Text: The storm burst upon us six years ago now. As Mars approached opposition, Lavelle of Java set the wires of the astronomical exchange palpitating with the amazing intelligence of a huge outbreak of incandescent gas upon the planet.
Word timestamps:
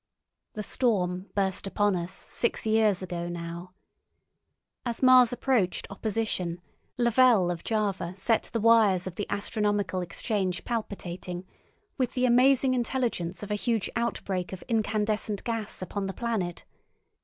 The 0.53 0.63
storm 0.63 1.27
burst 1.35 1.67
upon 1.67 1.95
us 1.95 2.11
six 2.11 2.65
years 2.65 3.03
ago 3.03 3.29
now. 3.29 3.73
As 4.83 5.03
Mars 5.03 5.31
approached 5.31 5.85
opposition, 5.91 6.59
Lavelle 6.97 7.51
of 7.51 7.63
Java 7.63 8.15
set 8.17 8.49
the 8.51 8.59
wires 8.59 9.05
of 9.05 9.13
the 9.15 9.27
astronomical 9.29 10.01
exchange 10.01 10.65
palpitating 10.65 11.45
with 11.99 12.13
the 12.15 12.25
amazing 12.25 12.73
intelligence 12.73 13.43
of 13.43 13.51
a 13.51 13.53
huge 13.53 13.91
outbreak 13.95 14.51
of 14.51 14.63
incandescent 14.67 15.43
gas 15.43 15.83
upon 15.83 16.07
the 16.07 16.13
planet. 16.13 16.65